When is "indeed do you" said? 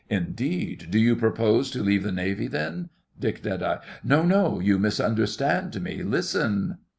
0.09-1.15